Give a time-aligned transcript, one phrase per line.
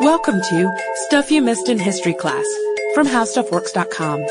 [0.00, 0.72] Welcome to
[1.06, 2.46] Stuff You Missed in History Class
[2.94, 4.24] from HowStuffWorks.com.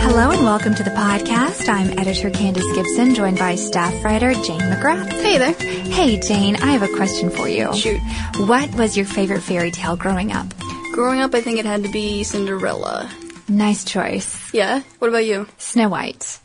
[0.00, 1.68] Hello and welcome to the podcast.
[1.68, 5.10] I'm editor Candace Gibson, joined by staff writer Jane McGrath.
[5.22, 5.52] Hey there.
[5.52, 7.74] Hey Jane, I have a question for you.
[7.74, 8.00] Shoot.
[8.36, 10.46] What was your favorite fairy tale growing up?
[10.92, 13.10] Growing up, I think it had to be Cinderella.
[13.48, 14.52] Nice choice.
[14.54, 14.82] Yeah?
[14.98, 15.46] What about you?
[15.58, 16.38] Snow White.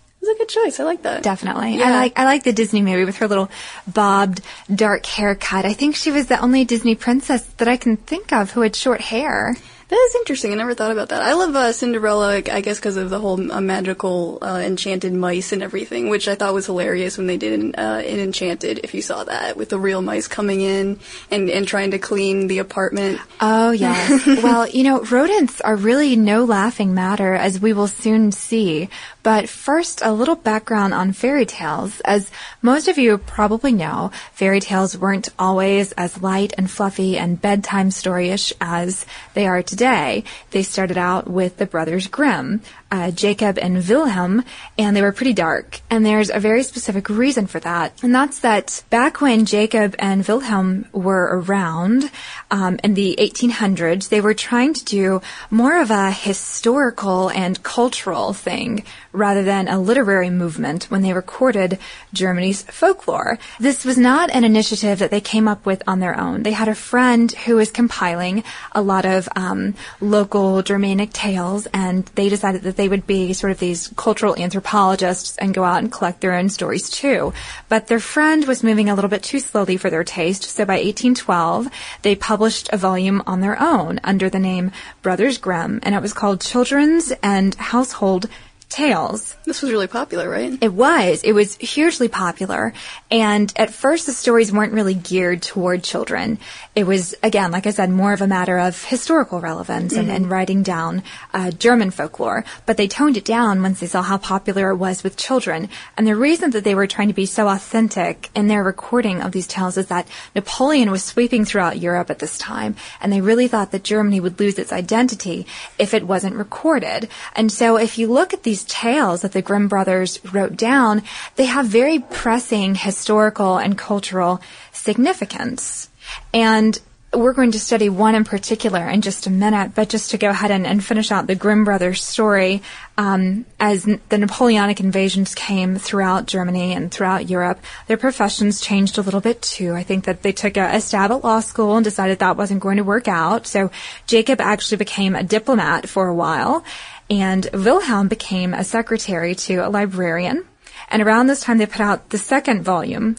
[0.48, 0.80] Good choice.
[0.80, 1.24] I like that.
[1.24, 1.78] Definitely.
[1.78, 1.88] Yeah.
[1.88, 3.50] I like I like the Disney movie with her little
[3.86, 4.42] bobbed
[4.74, 5.66] dark haircut.
[5.66, 8.76] I think she was the only Disney princess that I can think of who had
[8.76, 9.56] short hair.
[9.90, 10.52] That is interesting.
[10.52, 11.22] I never thought about that.
[11.22, 15.54] I love uh, Cinderella, I guess, because of the whole uh, magical uh, enchanted mice
[15.54, 18.82] and everything, which I thought was hilarious when they did in, uh, in Enchanted.
[18.84, 21.00] If you saw that with the real mice coming in
[21.32, 23.22] and and trying to clean the apartment.
[23.40, 24.26] Oh, yes.
[24.44, 28.90] well, you know, rodents are really no laughing matter, as we will soon see.
[29.24, 32.00] But first, a little background on fairy tales.
[32.02, 32.30] As
[32.62, 37.90] most of you probably know, fairy tales weren't always as light and fluffy and bedtime
[37.90, 39.77] storyish as they are today.
[39.78, 42.62] They started out with the brothers Grimm,
[42.92, 44.44] uh, Jacob and Wilhelm,
[44.78, 45.82] and they were pretty dark.
[45.90, 50.28] And there's a very specific reason for that, and that's that back when Jacob and
[50.28, 52.12] Wilhelm were around
[52.52, 58.34] um, in the 1800s, they were trying to do more of a historical and cultural
[58.34, 61.80] thing rather than a literary movement when they recorded
[62.14, 63.40] Germany's folklore.
[63.60, 66.44] This was not an initiative that they came up with on their own.
[66.44, 68.44] They had a friend who was compiling
[68.74, 69.67] a lot of um,
[70.02, 75.38] local Germanic tales, and they decided that they would be sort of these cultural anthropologists
[75.38, 77.34] and go out and collect their own stories too.
[77.70, 80.76] But their friend was moving a little bit too slowly for their taste, so by
[80.76, 81.68] 1812,
[82.02, 84.72] they published a volume on their own under the name
[85.02, 88.28] Brothers Grimm, and it was called Children's and Household
[88.70, 89.36] Tales.
[89.46, 90.58] This was really popular, right?
[90.62, 91.24] It was.
[91.24, 92.74] It was hugely popular.
[93.10, 96.38] And at first, the stories weren't really geared toward children.
[96.76, 100.30] It was, again, like I said, more of a matter of historical relevance and, and
[100.30, 101.02] writing down
[101.34, 102.44] uh, German folklore.
[102.66, 105.70] But they toned it down once they saw how popular it was with children.
[105.96, 109.32] And the reason that they were trying to be so authentic in their recording of
[109.32, 112.76] these tales is that Napoleon was sweeping throughout Europe at this time.
[113.00, 115.48] And they really thought that Germany would lose its identity
[115.80, 117.08] if it wasn't recorded.
[117.34, 121.04] And so if you look at these tales that the Grimm brothers wrote down,
[121.36, 124.42] they have very pressing historical and cultural
[124.72, 125.90] significance.
[126.34, 126.80] And
[127.14, 130.30] we're going to study one in particular in just a minute, but just to go
[130.30, 132.62] ahead and, and finish out the Grimm brothers story,
[132.98, 139.02] um, as the Napoleonic invasions came throughout Germany and throughout Europe, their professions changed a
[139.02, 139.74] little bit too.
[139.74, 142.60] I think that they took a, a stab at law school and decided that wasn't
[142.60, 143.48] going to work out.
[143.48, 143.72] So
[144.06, 146.66] Jacob actually became a diplomat for a while,
[147.10, 150.46] and Wilhelm became a secretary to a librarian.
[150.90, 153.18] And around this time, they put out the second volume,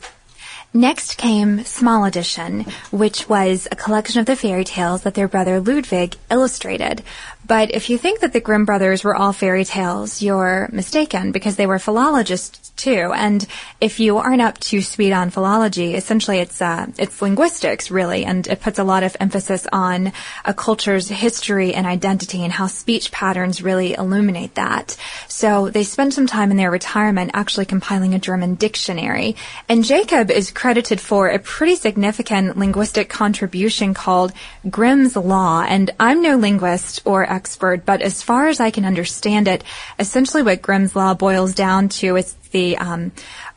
[0.74, 5.60] Next came Small Edition, which was a collection of the fairy tales that their brother
[5.60, 7.02] Ludwig illustrated.
[7.48, 11.56] But if you think that the Grimm brothers were all fairy tales, you're mistaken because
[11.56, 13.12] they were philologists too.
[13.14, 13.44] And
[13.80, 18.46] if you aren't up to speed on philology, essentially it's uh, it's linguistics really, and
[18.46, 20.12] it puts a lot of emphasis on
[20.44, 24.96] a culture's history and identity and how speech patterns really illuminate that.
[25.26, 29.36] So they spend some time in their retirement actually compiling a German dictionary.
[29.68, 34.32] And Jacob is credited for a pretty significant linguistic contribution called
[34.68, 35.64] Grimm's Law.
[35.66, 39.62] And I'm no linguist or expert, but as far as I can understand it,
[39.98, 43.12] essentially what Grimm's Law boils down to is the um,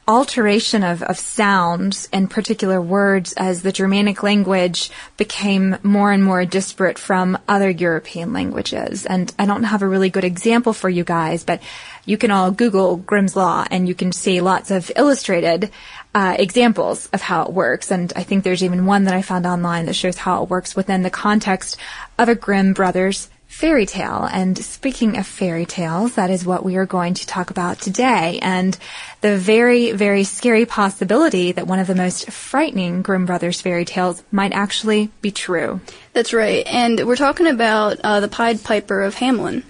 [0.08, 6.44] alteration of, of sounds and particular words as the Germanic language became more and more
[6.46, 9.06] disparate from other European languages.
[9.06, 11.62] And I don't have a really good example for you guys, but
[12.06, 15.72] you can all Google Grimm's Law and you can see lots of illustrated
[16.14, 17.92] uh, examples of how it works.
[17.92, 20.76] And I think there's even one that I found online that shows how it works
[20.76, 21.78] within the context
[22.18, 24.28] of a Grimm brothers fairy tale.
[24.32, 28.40] And speaking of fairy tales, that is what we are going to talk about today.
[28.42, 28.76] And
[29.20, 34.24] the very, very scary possibility that one of the most frightening Grimm Brothers fairy tales
[34.32, 35.82] might actually be true.
[36.14, 36.66] That's right.
[36.66, 39.64] And we're talking about uh, the Pied Piper of Hamelin.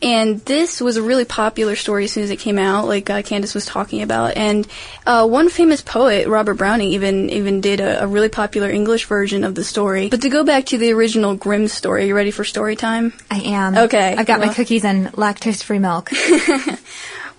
[0.00, 3.22] And this was a really popular story as soon as it came out, like uh,
[3.22, 4.36] Candace was talking about.
[4.36, 4.66] And
[5.06, 9.42] uh, one famous poet, Robert Browning, even even did a, a really popular English version
[9.42, 10.08] of the story.
[10.08, 13.12] But to go back to the original Grimm story, you ready for story time?
[13.30, 13.76] I am.
[13.76, 16.10] Okay, I've got my cookies and lactose free milk.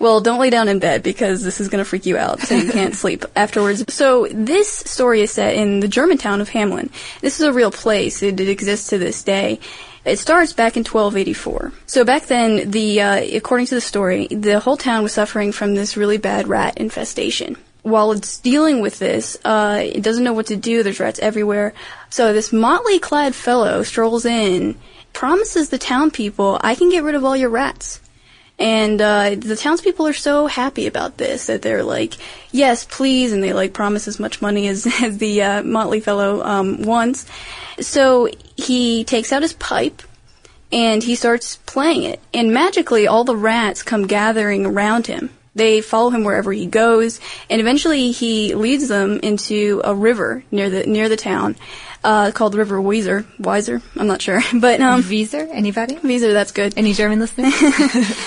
[0.00, 2.54] Well, don't lay down in bed because this is going to freak you out, so
[2.54, 3.84] you can't sleep afterwards.
[3.92, 6.90] So this story is set in the German town of Hamelin.
[7.20, 8.22] This is a real place.
[8.22, 9.60] It, it exists to this day.
[10.04, 11.72] It starts back in 1284.
[11.86, 15.74] So back then, the uh, according to the story, the whole town was suffering from
[15.74, 17.56] this really bad rat infestation.
[17.82, 20.82] While it's dealing with this, uh, it doesn't know what to do.
[20.82, 21.72] There's rats everywhere.
[22.10, 24.76] So this motley clad fellow strolls in,
[25.12, 28.00] promises the town people, "I can get rid of all your rats."
[28.60, 32.14] And uh, the townspeople are so happy about this that they're like,
[32.52, 36.44] "Yes, please," and they like promise as much money as, as the uh, motley fellow
[36.44, 37.24] um, wants.
[37.80, 40.02] So he takes out his pipe
[40.70, 42.20] and he starts playing it.
[42.34, 45.30] And magically, all the rats come gathering around him.
[45.54, 50.70] They follow him wherever he goes, and eventually he leads them into a river near
[50.70, 51.56] the near the town,
[52.04, 53.24] uh, called the River Weiser.
[53.40, 55.48] Weiser, I'm not sure, but um, Wieser?
[55.50, 55.96] Anybody?
[55.96, 56.74] Weiser, that's good.
[56.76, 57.54] Any German listeners?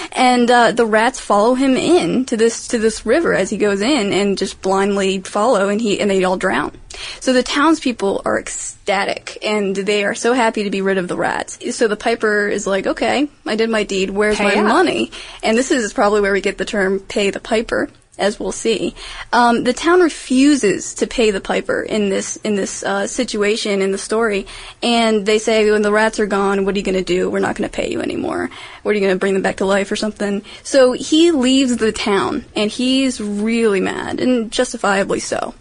[0.12, 3.82] and uh, the rats follow him in to this to this river as he goes
[3.82, 6.74] in, and just blindly follow, and he and they all drown.
[7.20, 11.18] So the townspeople are ecstatic, and they are so happy to be rid of the
[11.18, 11.60] rats.
[11.76, 14.10] So the piper is like, "Okay, I did my deed.
[14.10, 15.12] Where's Pay my up." money?"
[15.42, 18.94] And this is probably where we get the term "pay the piper." As we'll see,
[19.32, 23.92] um, the town refuses to pay the piper in this in this uh, situation in
[23.92, 24.46] the story,
[24.84, 27.28] and they say, "When the rats are gone, what are you going to do?
[27.32, 28.52] We're not going to pay you anymore.
[28.84, 31.78] What are you going to bring them back to life or something?" So he leaves
[31.78, 35.56] the town, and he's really mad, and justifiably so.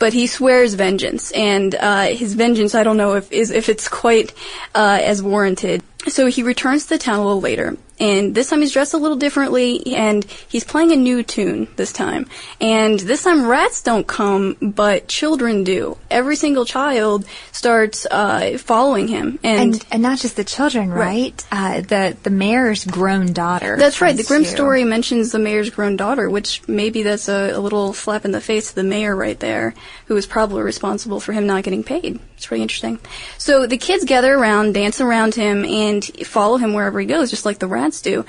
[0.00, 3.88] But he swears vengeance, and uh, his vengeance, I don't know if is if it's
[3.88, 4.34] quite
[4.74, 5.84] uh, as warranted.
[6.08, 8.98] So he returns to the town a little later, and this time he's dressed a
[8.98, 12.26] little differently, and he's playing a new tune this time.
[12.60, 15.98] And this time rats don't come, but children do.
[16.10, 21.44] Every single child starts uh, following him, and, and and not just the children, right?
[21.52, 23.76] Uh, the the mayor's grown daughter.
[23.76, 24.16] that's right.
[24.16, 24.50] The too.
[24.50, 28.40] story mentions the mayor's grown daughter, which maybe that's a, a little slap in the
[28.40, 29.74] face to the mayor right there,
[30.06, 32.18] who is probably responsible for him not getting paid.
[32.36, 32.98] It's pretty interesting.
[33.38, 37.44] So the kids gather around, dance around him, and follow him wherever he goes, just
[37.44, 38.24] like the rats do.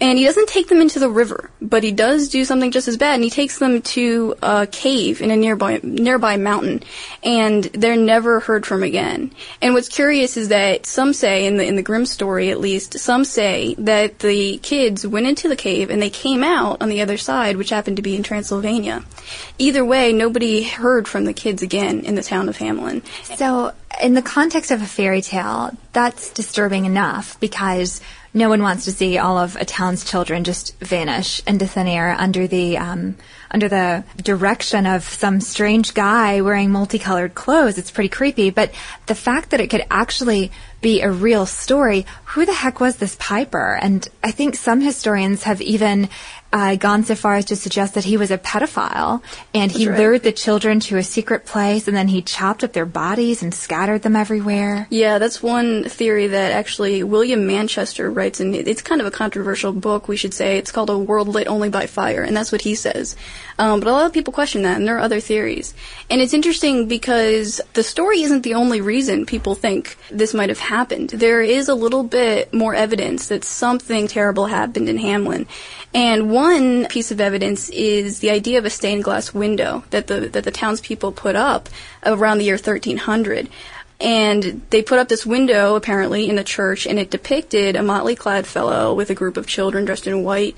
[0.00, 2.96] And he doesn't take them into the river, but he does do something just as
[2.96, 6.84] bad, and he takes them to a cave in a nearby nearby mountain,
[7.24, 9.32] and they're never heard from again.
[9.60, 13.00] And what's curious is that some say, in the in the Grimm story at least,
[13.00, 17.02] some say that the kids went into the cave and they came out on the
[17.02, 19.04] other side, which happened to be in Transylvania.
[19.58, 23.02] Either way, nobody heard from the kids again in the town of Hamelin.
[23.36, 28.00] So, in the context of a fairy tale, that's disturbing enough because
[28.34, 32.14] no one wants to see all of a town's children just vanish into thin air
[32.18, 33.16] under the um,
[33.50, 37.78] under the direction of some strange guy wearing multicolored clothes.
[37.78, 38.50] It's pretty creepy.
[38.50, 38.72] But
[39.06, 43.16] the fact that it could actually be a real story, who the heck was this
[43.18, 43.78] Piper?
[43.80, 46.08] And I think some historians have even
[46.52, 49.22] uh, gone so far as to suggest that he was a pedophile
[49.52, 49.98] and he right.
[49.98, 53.52] lured the children to a secret place and then he chopped up their bodies and
[53.52, 54.86] scattered them everywhere.
[54.90, 59.72] Yeah, that's one theory that actually William Manchester writes, and it's kind of a controversial
[59.72, 60.58] book, we should say.
[60.58, 63.16] It's called A World Lit Only by Fire, and that's what he says.
[63.58, 65.74] Um, but a lot of people question that, and there are other theories.
[66.08, 70.60] And it's interesting because the story isn't the only reason people think this might have
[70.60, 71.10] happened.
[71.10, 75.46] There is a little bit more evidence that something terrible happened in Hamelin.
[75.92, 80.20] And one piece of evidence is the idea of a stained glass window that the
[80.28, 81.68] that the townspeople put up
[82.04, 83.48] around the year 1300.
[84.00, 88.14] And they put up this window, apparently, in the church, and it depicted a motley
[88.14, 90.56] clad fellow with a group of children dressed in white.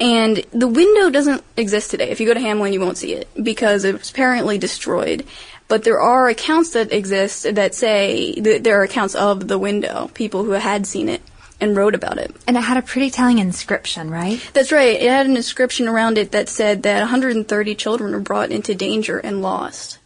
[0.00, 2.10] And the window doesn't exist today.
[2.10, 5.26] If you go to Hamelin, you won't see it because it was apparently destroyed.
[5.68, 10.10] But there are accounts that exist that say that there are accounts of the window,
[10.14, 11.22] people who had seen it
[11.60, 12.34] and wrote about it.
[12.48, 14.40] And it had a pretty telling inscription, right?
[14.54, 15.00] That's right.
[15.00, 19.18] It had an inscription around it that said that 130 children were brought into danger
[19.18, 19.98] and lost.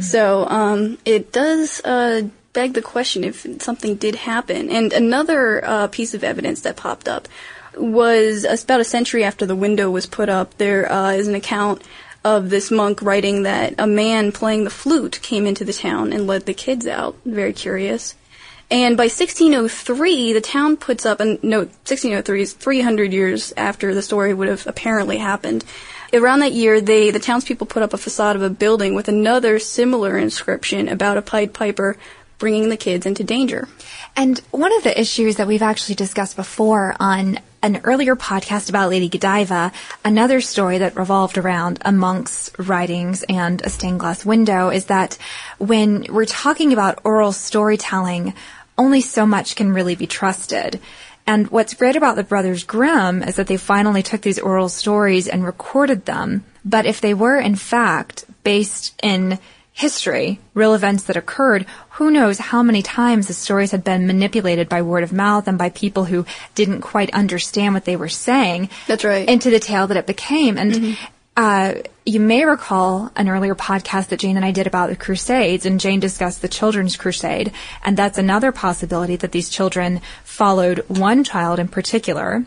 [0.00, 4.70] So um, it does uh, beg the question if something did happen.
[4.70, 7.28] And another uh, piece of evidence that popped up
[7.76, 10.56] was about a century after the window was put up.
[10.58, 11.82] There uh, is an account
[12.24, 16.26] of this monk writing that a man playing the flute came into the town and
[16.26, 17.16] led the kids out.
[17.24, 18.14] Very curious.
[18.70, 24.02] And by 1603, the town puts up, and no, 1603 is 300 years after the
[24.02, 25.64] story would have apparently happened.
[26.12, 29.58] Around that year, they, the townspeople put up a facade of a building with another
[29.58, 31.96] similar inscription about a Pied Piper
[32.40, 33.68] bringing the kids into danger.
[34.16, 38.90] And one of the issues that we've actually discussed before on an earlier podcast about
[38.90, 39.70] Lady Godiva,
[40.04, 45.18] another story that revolved around a monk's writings and a stained glass window, is that
[45.58, 48.34] when we're talking about oral storytelling,
[48.76, 50.80] only so much can really be trusted.
[51.26, 55.28] And what's great about the Brothers Grimm is that they finally took these oral stories
[55.28, 56.44] and recorded them.
[56.64, 59.38] But if they were in fact based in
[59.72, 64.68] history, real events that occurred, who knows how many times the stories had been manipulated
[64.68, 66.24] by word of mouth and by people who
[66.54, 68.68] didn't quite understand what they were saying.
[68.86, 69.28] That's right.
[69.28, 70.58] Into the tale that it became.
[70.58, 71.04] And mm-hmm.
[71.36, 71.74] uh,
[72.04, 75.80] you may recall an earlier podcast that Jane and I did about the Crusades, and
[75.80, 77.52] Jane discussed the Children's Crusade.
[77.84, 82.44] And that's another possibility that these children followed one child in particular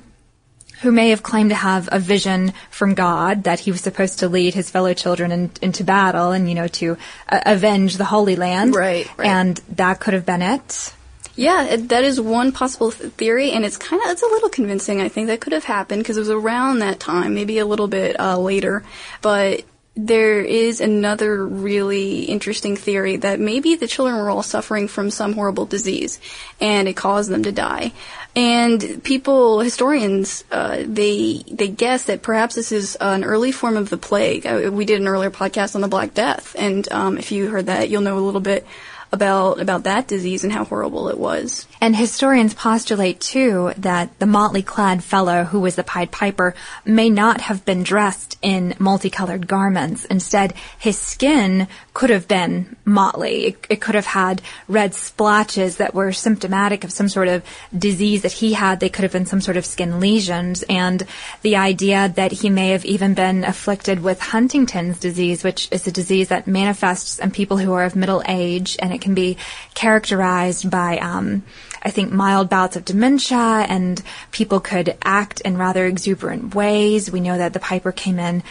[0.83, 4.27] who may have claimed to have a vision from God that he was supposed to
[4.27, 6.97] lead his fellow children in, into battle and, you know, to
[7.29, 8.75] uh, avenge the Holy Land.
[8.75, 9.27] Right, right.
[9.27, 10.93] And that could have been it.
[11.35, 15.01] Yeah, that is one possible theory, and it's kind of it's a little convincing.
[15.01, 17.87] I think that could have happened because it was around that time, maybe a little
[17.87, 18.83] bit uh, later.
[19.21, 19.63] But
[19.95, 25.33] there is another really interesting theory that maybe the children were all suffering from some
[25.33, 26.19] horrible disease
[26.59, 27.91] and it caused them to die.
[28.35, 33.91] And people, historians, uh, they they guess that perhaps this is an early form of
[33.91, 34.47] the plague.
[34.47, 37.67] Uh, we did an earlier podcast on the Black Death, and um, if you heard
[37.67, 38.65] that, you'll know a little bit
[39.13, 41.67] about about that disease and how horrible it was.
[41.79, 47.09] And historians postulate too that the motley clad fellow who was the Pied Piper may
[47.09, 50.03] not have been dressed in multicolored garments.
[50.05, 53.45] Instead, his skin could have been motley.
[53.45, 57.43] It, it, could have had red splotches that were symptomatic of some sort of
[57.77, 58.79] disease that he had.
[58.79, 60.63] They could have been some sort of skin lesions.
[60.63, 61.05] And
[61.43, 65.91] the idea that he may have even been afflicted with Huntington's disease, which is a
[65.91, 69.37] disease that manifests in people who are of middle age and it can be
[69.75, 71.43] characterized by, um,
[71.83, 77.11] I think, mild bouts of dementia, and people could act in rather exuberant ways.
[77.11, 78.41] We know that the piper came in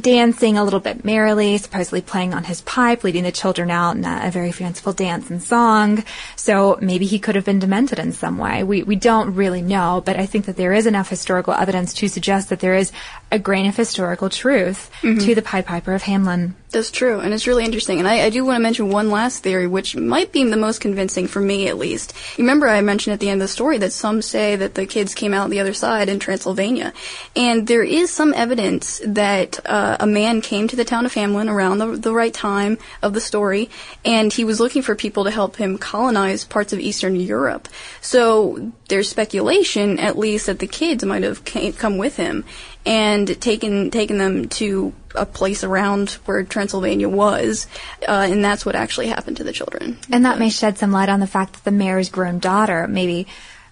[0.00, 4.04] dancing a little bit merrily, supposedly playing on his pipe, leading the children out in
[4.04, 6.04] a, a very fanciful dance and song.
[6.36, 8.62] So maybe he could have been demented in some way.
[8.62, 12.08] We we don't really know, but I think that there is enough historical evidence to
[12.08, 12.92] suggest that there is
[13.32, 15.18] a grain of historical truth mm-hmm.
[15.18, 16.52] to the Pied Piper of Hamelin.
[16.70, 17.98] That's true, and it's really interesting.
[17.98, 20.80] And I, I, do want to mention one last theory, which might be the most
[20.80, 22.14] convincing for me, at least.
[22.38, 24.86] You remember I mentioned at the end of the story that some say that the
[24.86, 26.94] kids came out the other side in Transylvania,
[27.36, 31.50] and there is some evidence that uh, a man came to the town of Hamelin
[31.50, 33.68] around the, the right time of the story,
[34.04, 37.68] and he was looking for people to help him colonize parts of Eastern Europe.
[38.00, 42.44] So there's speculation, at least, that the kids might have came, come with him
[42.84, 47.66] and taken taken them to a place around where Transylvania was,
[48.08, 49.98] uh, and that's what actually happened to the children.
[50.10, 53.26] And that may shed some light on the fact that the mayor's grown daughter maybe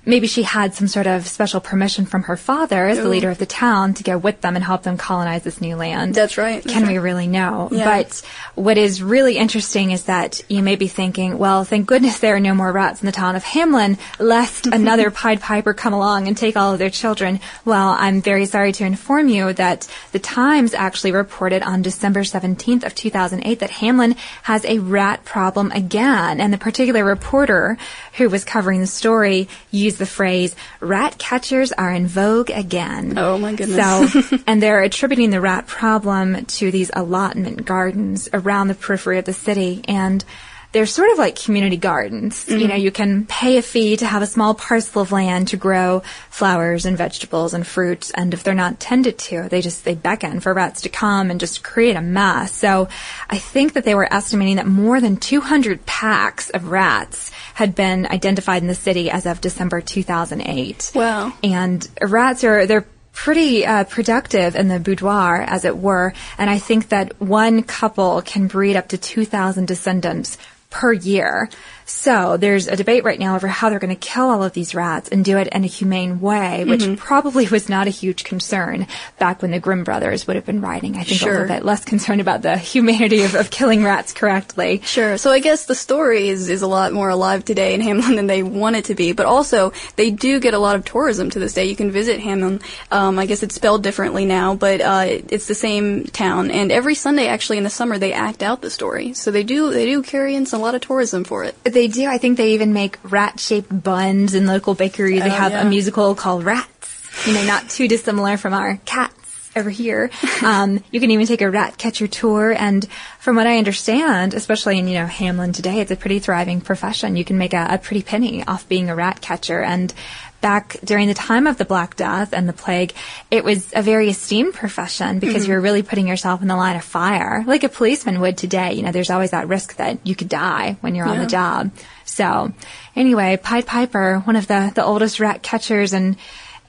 [0.06, 3.38] maybe she had some sort of special permission from her father as the leader of
[3.38, 6.14] the town to go with them and help them colonize this new land.
[6.14, 6.62] That's right.
[6.62, 6.92] That's Can right.
[6.92, 7.68] we really know?
[7.70, 7.84] Yeah.
[7.84, 8.22] But
[8.54, 12.40] what is really interesting is that you may be thinking, well, thank goodness there are
[12.40, 16.36] no more rats in the town of Hamelin, lest another Pied Piper come along and
[16.36, 17.38] take all of their children.
[17.64, 22.84] Well, I'm very sorry to inform you that the Times actually reported on December 17th
[22.84, 26.40] of 2008 that Hamelin has a rat problem again.
[26.40, 27.76] And the particular reporter
[28.14, 33.18] who was covering the story used the phrase, rat catchers are in vogue again.
[33.18, 34.12] Oh my goodness.
[34.12, 39.24] So, and they're attributing the rat problem to these allotment gardens around the periphery of
[39.24, 39.82] the city.
[39.86, 40.24] And
[40.72, 42.44] they're sort of like community gardens.
[42.44, 42.58] Mm-hmm.
[42.58, 45.56] You know, you can pay a fee to have a small parcel of land to
[45.56, 48.10] grow flowers and vegetables and fruits.
[48.12, 51.40] And if they're not tended to, they just, they beckon for rats to come and
[51.40, 52.54] just create a mess.
[52.54, 52.88] So
[53.28, 58.06] I think that they were estimating that more than 200 packs of rats had been
[58.06, 60.92] identified in the city as of December 2008.
[60.94, 61.32] Wow.
[61.42, 66.14] And rats are, they're pretty uh, productive in the boudoir, as it were.
[66.38, 70.38] And I think that one couple can breed up to 2,000 descendants
[70.70, 71.48] per year.
[71.90, 74.74] So there's a debate right now over how they're going to kill all of these
[74.74, 76.94] rats and do it in a humane way, which mm-hmm.
[76.94, 78.86] probably was not a huge concern
[79.18, 80.96] back when the Grimm brothers would have been writing.
[80.96, 81.28] I think sure.
[81.28, 84.80] a little bit less concerned about the humanity of, of, killing rats correctly.
[84.84, 85.18] Sure.
[85.18, 88.28] So I guess the story is, is a lot more alive today in Hamelin than
[88.28, 91.40] they want it to be, but also they do get a lot of tourism to
[91.40, 91.64] this day.
[91.64, 92.62] You can visit Hamelin.
[92.92, 96.52] Um, I guess it's spelled differently now, but uh, it's the same town.
[96.52, 99.12] And every Sunday, actually, in the summer, they act out the story.
[99.12, 101.56] So they do they do carry in some, a lot of tourism for it.
[101.64, 102.06] They do.
[102.06, 105.22] I think they even make rat-shaped buns in local bakeries.
[105.22, 105.62] They oh, have yeah.
[105.62, 107.26] a musical called Rats.
[107.26, 109.14] You know, not too dissimilar from our cats
[109.56, 110.10] over here.
[110.42, 114.78] Um, you can even take a rat catcher tour, and from what I understand, especially
[114.78, 117.14] in you know Hamelin today, it's a pretty thriving profession.
[117.14, 119.92] You can make a, a pretty penny off being a rat catcher, and
[120.40, 122.92] back during the time of the Black Death and the plague,
[123.30, 125.50] it was a very esteemed profession because mm-hmm.
[125.50, 128.74] you were really putting yourself in the line of fire, like a policeman would today.
[128.74, 131.12] You know, there's always that risk that you could die when you're yeah.
[131.12, 131.70] on the job.
[132.04, 132.52] So,
[132.96, 136.16] anyway, Pied Piper, one of the the oldest rat catchers and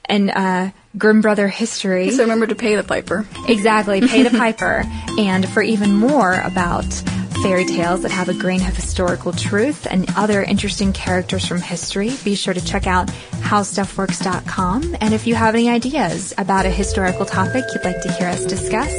[0.04, 2.10] and uh, Grimm brother history.
[2.10, 3.26] So remember to pay the piper.
[3.48, 4.84] Exactly, pay the piper.
[5.18, 6.84] And for even more about
[7.42, 12.12] fairy tales that have a grain of historical truth and other interesting characters from history,
[12.22, 14.96] be sure to check out howstuffworks.com.
[15.00, 18.44] And if you have any ideas about a historical topic you'd like to hear us
[18.44, 18.92] discuss,